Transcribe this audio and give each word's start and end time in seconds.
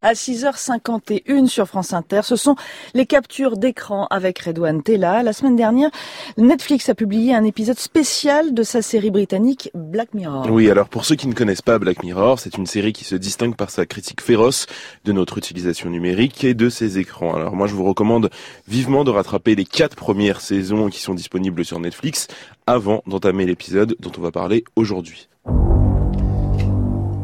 À 0.00 0.12
6h51 0.12 1.48
sur 1.48 1.66
France 1.66 1.92
Inter, 1.92 2.20
ce 2.22 2.36
sont 2.36 2.54
les 2.94 3.04
captures 3.04 3.56
d'écran 3.56 4.06
avec 4.10 4.38
Redouane 4.38 4.80
Tella. 4.80 5.24
La 5.24 5.32
semaine 5.32 5.56
dernière, 5.56 5.90
Netflix 6.36 6.88
a 6.88 6.94
publié 6.94 7.34
un 7.34 7.42
épisode 7.42 7.80
spécial 7.80 8.54
de 8.54 8.62
sa 8.62 8.80
série 8.80 9.10
britannique 9.10 9.72
Black 9.74 10.14
Mirror. 10.14 10.46
Oui, 10.52 10.70
alors 10.70 10.88
pour 10.88 11.04
ceux 11.04 11.16
qui 11.16 11.26
ne 11.26 11.32
connaissent 11.32 11.62
pas 11.62 11.80
Black 11.80 12.04
Mirror, 12.04 12.38
c'est 12.38 12.56
une 12.56 12.66
série 12.66 12.92
qui 12.92 13.02
se 13.02 13.16
distingue 13.16 13.56
par 13.56 13.70
sa 13.70 13.86
critique 13.86 14.20
féroce 14.20 14.66
de 15.04 15.10
notre 15.10 15.36
utilisation 15.36 15.90
numérique 15.90 16.44
et 16.44 16.54
de 16.54 16.68
ses 16.68 17.00
écrans. 17.00 17.34
Alors 17.34 17.56
moi, 17.56 17.66
je 17.66 17.74
vous 17.74 17.84
recommande 17.84 18.30
vivement 18.68 19.02
de 19.02 19.10
rattraper 19.10 19.56
les 19.56 19.64
quatre 19.64 19.96
premières 19.96 20.42
saisons 20.42 20.90
qui 20.90 21.00
sont 21.00 21.14
disponibles 21.14 21.64
sur 21.64 21.80
Netflix 21.80 22.28
avant 22.68 23.02
d'entamer 23.08 23.46
l'épisode 23.46 23.96
dont 23.98 24.12
on 24.16 24.20
va 24.20 24.30
parler 24.30 24.62
aujourd'hui. 24.76 25.28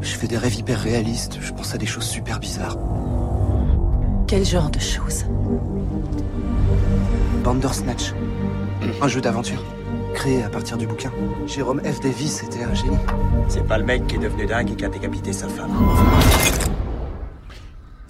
Je 0.05 0.17
fais 0.17 0.29
des 0.29 0.37
rêves 0.37 0.55
hyper 0.55 0.79
réalistes, 0.79 1.39
je 1.41 1.51
pense 1.53 1.75
à 1.75 1.79
des 1.79 1.87
choses 1.87 2.05
super 2.05 2.39
bizarres. 2.39 2.77
Quel 4.27 4.45
genre 4.45 4.69
de 4.71 4.79
choses 4.79 5.25
Bandersnatch. 7.43 8.13
Un 9.01 9.09
jeu 9.09 9.23
d'aventure. 9.23 9.65
Créé 10.15 10.43
à 10.43 10.51
partir 10.51 10.77
du 10.77 10.87
bouquin. 10.87 11.11
Jérôme 11.47 11.81
F. 11.81 12.01
Davis 12.01 12.43
était 12.43 12.65
un 12.65 12.75
génie. 12.75 12.99
C'est 13.49 13.67
pas 13.67 13.79
le 13.79 13.85
mec 13.85 14.07
qui 14.07 14.17
est 14.17 14.19
devenu 14.19 14.45
dingue 14.45 14.73
et 14.73 14.75
qui 14.75 14.85
a 14.85 14.89
décapité 14.91 15.33
sa 15.33 15.49
femme. 15.49 15.73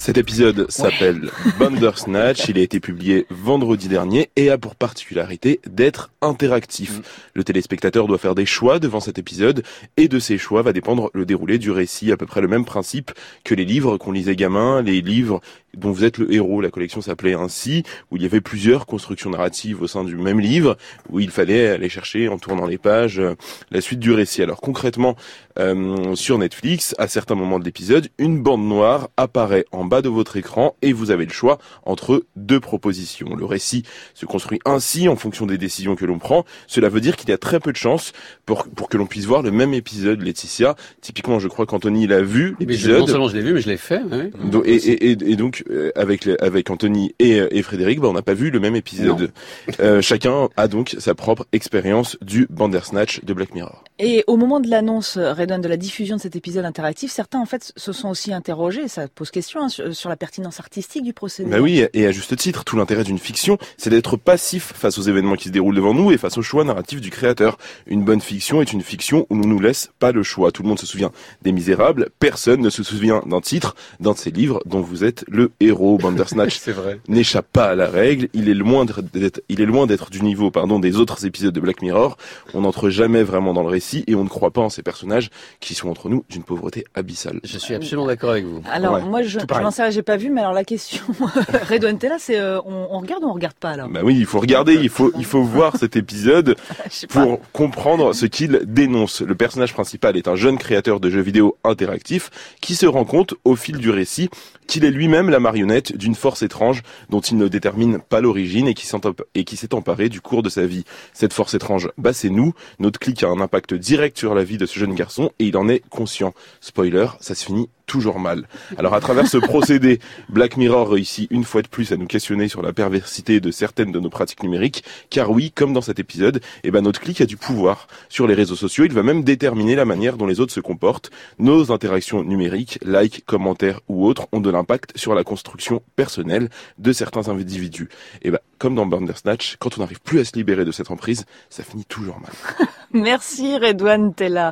Cet 0.05 0.19
épisode 0.19 0.71
s'appelle 0.71 1.31
Bandersnatch. 1.59 2.51
Il 2.51 2.59
a 2.59 2.61
été 2.61 2.79
publié 2.79 3.25
vendredi 3.31 3.89
dernier 3.89 4.29
et 4.37 4.51
a 4.51 4.59
pour 4.59 4.75
particularité 4.75 5.61
d'être 5.67 6.11
interactif. 6.21 7.01
Le 7.33 7.43
téléspectateur 7.43 8.07
doit 8.07 8.19
faire 8.19 8.35
des 8.35 8.45
choix 8.45 8.79
devant 8.79 9.01
cet 9.01 9.19
épisode 9.19 9.63
et 9.97 10.09
de 10.09 10.19
ces 10.19 10.37
choix 10.37 10.61
va 10.61 10.75
dépendre 10.75 11.11
le 11.15 11.25
déroulé 11.25 11.57
du 11.57 11.71
récit. 11.71 12.13
À 12.13 12.19
peu 12.19 12.27
près 12.27 12.43
le 12.43 12.49
même 12.49 12.67
principe 12.67 13.13
que 13.45 13.55
les 13.55 13.65
livres 13.65 13.97
qu'on 13.97 14.13
lisait 14.13 14.37
gamin, 14.37 14.83
les 14.83 15.01
livres 15.01 15.41
dont 15.77 15.91
vous 15.91 16.05
êtes 16.05 16.19
le 16.19 16.33
héros. 16.33 16.61
La 16.61 16.71
collection 16.71 17.01
s'appelait 17.01 17.35
ainsi, 17.35 17.83
où 18.11 18.17
il 18.17 18.23
y 18.23 18.27
avait 18.27 18.41
plusieurs 18.41 18.87
constructions 18.87 19.31
narratives 19.31 19.83
au 19.83 19.87
sein 19.87 20.05
du 20.05 20.17
même 20.17 20.41
livre, 20.41 20.77
où 21.11 21.21
il 21.21 21.31
fallait 21.31 21.69
aller 21.69 21.89
chercher 21.89 22.29
en 22.29 22.39
tournant 22.39 22.67
les 22.67 22.79
pages 22.79 23.19
euh, 23.19 23.35
la 23.71 23.81
suite 23.81 24.01
du 24.01 24.13
récit. 24.13 24.43
Alors 24.43 24.61
concrètement, 24.61 25.17
euh, 25.59 26.15
sur 26.15 26.39
Netflix, 26.39 26.95
à 26.99 27.09
certains 27.09 27.35
moments 27.35 27.59
de 27.59 27.65
l'épisode, 27.65 28.09
une 28.19 28.43
bande 28.43 28.67
noire 28.67 29.09
apparaît 29.17 29.65
en 29.73 29.85
bas 29.85 30.03
de 30.03 30.09
votre 30.09 30.37
écran 30.37 30.77
et 30.83 30.93
vous 30.93 31.11
avez 31.11 31.27
le 31.27 31.33
choix 31.33 31.59
entre 31.85 32.25
deux 32.37 32.61
propositions. 32.61 33.35
Le 33.37 33.45
récit 33.45 33.85
se 34.15 34.27
construit 34.27 34.61
ainsi 34.65 35.09
en 35.09 35.17
fonction 35.17 35.47
des 35.47 35.59
décisions 35.59 35.97
que 35.97 36.05
l'on 36.05 36.19
prend. 36.19 36.45
Cela 36.67 36.89
veut 36.89 37.01
dire 37.01 37.17
qu'il 37.17 37.29
y 37.29 37.33
a 37.33 37.39
très 37.39 37.61
peu 37.61 37.73
de 37.73 37.77
chances 37.77 38.13
pour, 38.47 38.65
pour 38.65 38.89
que 38.89 38.97
l'on 38.97 39.07
puisse 39.07 39.25
voir 39.25 39.43
le 39.43 39.51
même 39.51 39.75
épisode, 39.75 40.23
Laetitia. 40.23 40.77
Typiquement, 41.01 41.39
je 41.39 41.49
crois 41.49 41.67
qu'Anthony 41.67 42.07
l'a 42.07 42.23
vu, 42.23 42.57
l'épisode. 42.61 43.01
Non 43.01 43.07
seulement 43.07 43.29
je 43.29 43.37
l'ai 43.37 43.43
vu, 43.43 43.53
mais 43.53 43.61
je 43.61 43.69
l'ai 43.69 43.77
fait. 43.77 44.01
Oui. 44.11 44.63
Et, 44.65 44.75
et, 44.75 45.11
et, 45.11 45.11
et 45.11 45.37
donc, 45.37 45.64
euh, 45.71 45.91
avec 45.95 46.29
avec 46.41 46.71
Anthony 46.71 47.15
et, 47.19 47.41
euh, 47.41 47.49
et 47.51 47.63
Frédéric, 47.63 48.01
bah, 48.01 48.09
on 48.09 48.13
n'a 48.13 48.23
pas 48.23 48.35
vu 48.35 48.51
le 48.51 48.61
même 48.61 48.77
épisode. 48.77 49.33
Euh, 49.81 50.03
chacun 50.03 50.49
a 50.57 50.69
donc 50.69 50.95
sa 50.99 51.15
propre 51.15 51.47
expérience 51.53 52.19
du 52.21 52.47
Bandersnatch 52.51 53.25
de 53.25 53.33
Black 53.33 53.55
Mirror. 53.55 53.83
Et 54.01 54.25
au 54.27 54.37
moment 54.37 54.59
de 54.59 54.69
l'annonce, 54.69 55.19
Redon, 55.19 55.61
de 55.61 55.69
la 55.69 55.77
diffusion 55.77 56.17
de 56.17 56.21
cet 56.21 56.35
épisode 56.35 56.65
interactif, 56.65 57.13
certains 57.13 57.39
en 57.39 57.47
fait 57.47 57.73
se 57.77 57.93
sont 57.93 58.09
aussi 58.09 58.33
interrogés, 58.33 58.89
ça 58.89 59.07
pose 59.07 59.31
question, 59.31 59.63
hein, 59.63 59.69
sur, 59.69 59.95
sur, 59.95 60.11
la 60.11 60.17
pertinence 60.17 60.59
artistique 60.59 61.05
du 61.05 61.13
procédé. 61.13 61.49
Bah 61.49 61.61
oui, 61.61 61.85
et 61.93 62.05
à 62.05 62.11
juste 62.11 62.37
titre, 62.37 62.65
tout 62.65 62.77
l'intérêt 62.77 63.05
d'une 63.05 63.21
fiction, 63.21 63.57
c'est 63.77 63.91
d'être 63.91 64.17
passif 64.17 64.73
face 64.75 64.99
aux 64.99 65.03
événements 65.03 65.37
qui 65.37 65.45
se 65.45 65.51
déroulent 65.51 65.77
devant 65.77 65.95
nous 65.95 66.11
et 66.11 66.19
face 66.19 66.37
au 66.39 66.43
choix 66.43 66.65
narratif 66.65 67.01
du 67.01 67.11
créateur. 67.11 67.57
Une 67.87 68.03
bonne 68.03 68.21
fiction 68.21 68.61
est 68.61 68.73
une 68.73 68.83
fiction 68.83 69.29
où 69.31 69.37
l'on 69.37 69.47
nous 69.47 69.61
laisse 69.61 69.91
pas 70.01 70.11
le 70.11 70.25
choix. 70.25 70.51
Tout 70.51 70.65
le 70.65 70.71
monde 70.71 70.81
se 70.81 70.87
souvient 70.87 71.13
des 71.43 71.53
Misérables, 71.53 72.09
personne 72.19 72.63
ne 72.63 72.71
se 72.71 72.83
souvient 72.83 73.23
d'un 73.27 73.41
titre, 73.41 73.77
d'un 74.01 74.13
de 74.13 74.19
ces 74.19 74.33
livres 74.33 74.61
dont 74.67 74.81
vous 74.81 75.05
êtes 75.05 75.25
le 75.29 75.53
héros. 75.61 75.99
Bandersnatch 75.99 76.61
n'échappe 77.09 77.47
pas 77.53 77.67
à 77.67 77.75
la 77.77 77.87
règle. 77.87 78.29
Il 78.33 78.49
est 78.49 78.55
loin 78.55 78.87
d'être, 78.87 79.41
il 79.49 79.61
est 79.61 79.67
loin 79.67 79.87
d'être 79.87 80.11
du 80.11 80.21
niveau, 80.21 80.51
pardon, 80.51 80.81
des 80.81 80.97
autres 80.97 81.27
épisodes 81.27 81.55
de 81.55 81.61
Black 81.61 81.81
Mirror. 81.81 82.17
On 82.55 82.63
n'entre 82.63 82.91
jamais 82.91 83.23
vraiment 83.23 83.55
dans 83.55 83.63
le 83.63 83.69
récit 83.69 83.84
et 84.07 84.15
on 84.15 84.25
ne 84.25 84.29
croit 84.29 84.51
pas 84.51 84.63
en 84.63 84.69
ces 84.69 84.83
personnages 84.83 85.31
qui 85.61 85.75
sont 85.75 85.89
entre 85.89 86.09
nous 86.09 86.25
d'une 86.29 86.43
pauvreté 86.43 86.85
abyssale. 86.95 87.41
Je 87.45 87.59
suis 87.59 87.75
absolument 87.75 88.07
d'accord 88.07 88.31
avec 88.31 88.45
vous. 88.45 88.63
Alors 88.71 88.95
ouais, 88.95 89.03
moi, 89.03 89.23
je, 89.23 89.39
je 89.39 89.61
m'en 89.61 89.71
sais, 89.71 89.91
j'ai 89.93 90.03
pas 90.03 90.17
vu, 90.17 90.31
mais 90.31 90.41
alors 90.41 90.53
la 90.53 90.65
question, 90.65 91.03
Redouane 91.71 91.99
Tella, 91.99 92.17
c'est 92.19 92.39
euh, 92.39 92.61
on, 92.65 92.89
on, 92.91 92.99
regarde 93.01 93.25
ou 93.25 93.29
on 93.29 93.35
regarde 93.35 93.55
pas 93.55 93.71
alors? 93.71 93.89
Bah 93.89 94.01
oui, 94.03 94.17
il 94.19 94.27
faut 94.27 94.41
regarder, 94.41 94.75
il 94.75 94.89
faut, 94.89 95.13
il 95.19 95.25
faut 95.25 95.43
voir 95.43 95.77
cet 95.77 95.97
épisode 95.97 96.57
pour 97.09 97.41
comprendre 97.53 98.13
ce 98.13 98.27
qu'il 98.27 98.61
dénonce. 98.65 99.21
Le 99.21 99.35
personnage 99.35 99.73
principal 99.73 100.17
est 100.17 100.29
un 100.29 100.37
jeune 100.37 100.59
créateur 100.59 101.01
de 101.01 101.11
jeux 101.11 101.21
vidéo 101.21 101.57
interactifs 101.65 102.31
qui 102.61 102.75
se 102.75 102.87
rend 102.87 103.05
compte 103.05 103.35
au 103.45 103.57
fil 103.57 103.79
du 103.79 103.91
récit 103.91 104.31
qu'il 104.75 104.85
est 104.85 104.91
lui-même 104.91 105.31
la 105.31 105.39
marionnette 105.39 105.97
d'une 105.97 106.17
force 106.17 106.43
étrange 106.43 106.83
dont 107.09 107.21
il 107.21 107.37
ne 107.37 107.47
détermine 107.47 108.01
pas 108.01 108.21
l'origine 108.21 108.67
et 108.67 108.75
qui 108.75 108.87
s'est 108.87 109.75
emparé 109.75 110.09
du 110.09 110.21
cours 110.21 110.43
de 110.43 110.49
sa 110.49 110.67
vie. 110.67 110.83
Cette 111.13 111.33
force 111.33 111.55
étrange, 111.55 111.93
bah 111.97 112.13
c'est 112.13 112.29
nous. 112.29 112.55
Notre 112.81 112.99
clic 112.99 113.23
a 113.23 113.29
un 113.29 113.41
impact 113.41 113.73
direct 113.73 114.19
sur 114.19 114.35
la 114.35 114.43
vie 114.43 114.59
de 114.59 114.67
ce 114.67 114.77
jeune 114.77 114.97
garçon 114.97 115.31
et 115.39 115.45
il 115.45 115.57
en 115.57 115.69
est 115.69 115.89
conscient. 115.91 116.35
Spoiler, 116.61 117.07
ça 117.21 117.37
se 117.37 117.45
finit 117.45 117.69
toujours 117.87 118.19
mal. 118.19 118.47
Alors 118.79 118.95
à 118.95 119.01
travers 119.01 119.27
ce 119.27 119.39
procédé, 119.39 120.01
Black 120.29 120.57
Mirror 120.57 120.91
réussit 120.91 121.31
une 121.31 121.45
fois 121.45 121.63
de 121.63 121.69
plus 121.69 121.93
à 121.93 121.97
nous 121.97 122.07
questionner 122.07 122.49
sur 122.49 122.63
la 122.63 122.73
perversité 122.73 123.41
de 123.41 123.51
certaines 123.51 123.93
de 123.93 124.01
nos 124.01 124.11
pratiques 124.11 124.43
numériques, 124.43 124.85
car 125.11 125.31
oui, 125.31 125.51
comme 125.51 125.73
dans 125.73 125.83
cet 125.83 125.99
épisode, 125.99 126.41
eh 126.63 126.71
ben 126.71 126.83
notre 126.83 127.01
clic 127.01 127.21
a 127.21 127.27
du 127.27 127.37
pouvoir 127.37 127.89
sur 128.09 128.27
les 128.27 128.35
réseaux 128.35 128.57
sociaux, 128.57 128.85
il 128.85 128.93
va 128.93 129.03
même 129.03 129.25
déterminer 129.25 129.75
la 129.75 129.85
manière 129.85 130.17
dont 130.17 130.27
les 130.27 130.41
autres 130.41 130.53
se 130.53 130.61
comportent. 130.61 131.11
Nos 131.39 131.73
interactions 131.73 132.23
numériques, 132.23 132.79
likes, 132.85 133.25
commentaires 133.25 133.81
ou 133.89 134.07
autres, 134.07 134.27
ont 134.33 134.41
de 134.41 134.51
l'impact 134.51 134.97
sur 134.97 135.15
la 135.15 135.25
construction 135.25 135.83
personnelle 135.97 136.49
de 136.79 136.93
certains 136.93 137.29
individus. 137.29 137.89
Et 138.23 138.31
ben 138.31 138.39
comme 138.59 138.75
dans 138.75 138.87
Bandersnatch, 138.87 139.57
quand 139.59 139.77
on 139.77 139.83
n'arrive 139.83 140.01
plus 140.01 140.21
à 140.21 140.25
se 140.25 140.33
libérer 140.37 140.65
de 140.65 140.73
cette 140.73 140.91
emprise, 140.91 141.27
ça 141.51 141.63
finit 141.63 141.85
toujours 141.85 142.19
mal. 142.21 142.69
Merci 142.93 143.59
Redouane 143.59 144.15
Tella. 144.15 144.43